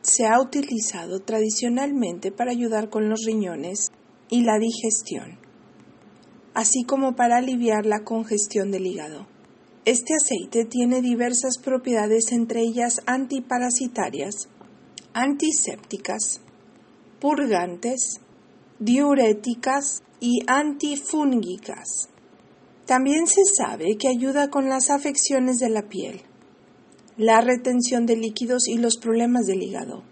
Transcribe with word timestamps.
se 0.00 0.26
ha 0.26 0.40
utilizado 0.40 1.20
tradicionalmente 1.20 2.32
para 2.32 2.52
ayudar 2.52 2.88
con 2.88 3.10
los 3.10 3.24
riñones 3.26 3.88
y 4.30 4.42
la 4.42 4.58
digestión, 4.58 5.38
así 6.54 6.84
como 6.84 7.14
para 7.14 7.36
aliviar 7.36 7.84
la 7.84 8.04
congestión 8.04 8.70
del 8.70 8.86
hígado. 8.86 9.26
Este 9.84 10.14
aceite 10.14 10.64
tiene 10.64 11.02
diversas 11.02 11.58
propiedades, 11.58 12.32
entre 12.32 12.62
ellas 12.62 13.02
antiparasitarias, 13.04 14.48
antisépticas, 15.14 16.40
purgantes, 17.20 18.20
diuréticas 18.78 20.02
y 20.20 20.40
antifúngicas. 20.46 22.08
También 22.86 23.26
se 23.26 23.42
sabe 23.44 23.96
que 23.96 24.08
ayuda 24.08 24.50
con 24.50 24.68
las 24.68 24.90
afecciones 24.90 25.56
de 25.56 25.70
la 25.70 25.88
piel, 25.88 26.20
la 27.16 27.40
retención 27.40 28.04
de 28.04 28.16
líquidos 28.16 28.68
y 28.68 28.76
los 28.76 28.98
problemas 28.98 29.46
del 29.46 29.62
hígado. 29.62 30.02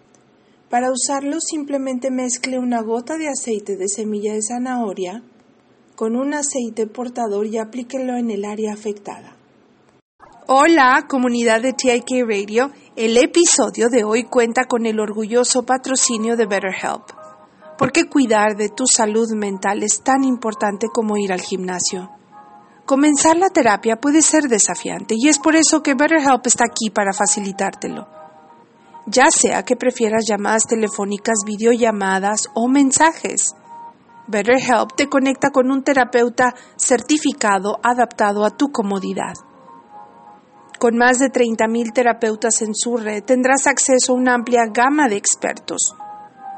Para 0.70 0.91
usarlo 0.91 1.39
simplemente 1.41 2.11
mezcle 2.11 2.59
una 2.59 2.80
gota 2.80 3.19
de 3.19 3.28
aceite 3.28 3.77
de 3.77 3.89
semilla 3.89 4.33
de 4.33 4.41
zanahoria 4.41 5.23
con 5.97 6.16
un 6.16 6.33
aceite 6.33 6.87
portador 6.87 7.47
y 7.47 7.59
aplíquelo 7.59 8.16
en 8.16 8.30
el 8.30 8.45
área 8.45 8.73
afectada. 8.73 9.32
Hola, 10.49 11.07
comunidad 11.09 11.63
de 11.63 11.73
TIK 11.73 12.27
Radio. 12.27 12.73
El 12.97 13.17
episodio 13.17 13.89
de 13.89 14.03
hoy 14.03 14.25
cuenta 14.25 14.65
con 14.65 14.87
el 14.87 14.99
orgulloso 14.99 15.63
patrocinio 15.63 16.37
de 16.37 16.47
BetterHelp. 16.47 17.12
¿Por 17.79 17.93
qué 17.93 18.09
cuidar 18.09 18.57
de 18.57 18.69
tu 18.69 18.89
salud 18.89 19.29
mental 19.37 19.84
es 19.84 20.03
tan 20.03 20.25
importante 20.25 20.89
como 20.93 21.17
ir 21.17 21.33
al 21.33 21.41
gimnasio? 21.41 22.11
Comenzar 22.87 23.37
la 23.37 23.51
terapia 23.51 24.01
puede 24.01 24.21
ser 24.21 24.49
desafiante 24.49 25.15
y 25.17 25.29
es 25.29 25.39
por 25.39 25.55
eso 25.55 25.81
que 25.81 25.95
BetterHelp 25.95 26.45
está 26.45 26.65
aquí 26.65 26.91
para 26.91 27.12
facilitártelo. 27.12 28.09
Ya 29.06 29.31
sea 29.31 29.65
que 29.65 29.77
prefieras 29.77 30.25
llamadas 30.27 30.67
telefónicas, 30.67 31.45
videollamadas 31.47 32.49
o 32.55 32.67
mensajes. 32.67 33.55
BetterHelp 34.27 34.97
te 34.97 35.09
conecta 35.09 35.51
con 35.51 35.71
un 35.71 35.84
terapeuta 35.84 36.56
certificado 36.77 37.79
adaptado 37.84 38.45
a 38.45 38.51
tu 38.51 38.73
comodidad. 38.73 39.34
Con 40.83 40.97
más 40.97 41.20
de 41.20 41.30
30.000 41.30 41.92
terapeutas 41.92 42.61
en 42.61 42.75
su 42.75 42.97
red 42.97 43.22
tendrás 43.22 43.69
acceso 43.69 44.11
a 44.11 44.16
una 44.16 44.34
amplia 44.34 44.64
gama 44.66 45.06
de 45.06 45.14
expertos, 45.14 45.94